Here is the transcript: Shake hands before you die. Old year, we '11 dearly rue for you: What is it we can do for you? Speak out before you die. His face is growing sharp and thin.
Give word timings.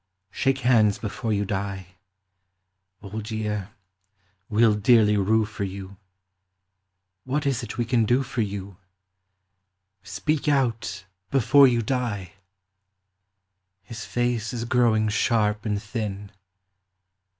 Shake 0.31 0.61
hands 0.65 0.97
before 0.97 1.31
you 1.31 1.45
die. 1.45 1.85
Old 3.03 3.29
year, 3.29 3.69
we 4.49 4.63
'11 4.63 4.81
dearly 4.81 5.15
rue 5.15 5.45
for 5.45 5.63
you: 5.63 5.95
What 7.23 7.45
is 7.45 7.61
it 7.61 7.77
we 7.77 7.85
can 7.85 8.05
do 8.05 8.23
for 8.23 8.41
you? 8.41 8.77
Speak 10.01 10.47
out 10.47 11.05
before 11.29 11.67
you 11.67 11.83
die. 11.83 12.33
His 13.83 14.03
face 14.03 14.53
is 14.53 14.65
growing 14.65 15.07
sharp 15.07 15.67
and 15.67 15.79
thin. 15.79 16.31